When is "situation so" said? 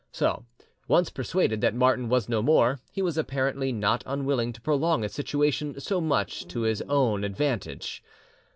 5.09-6.01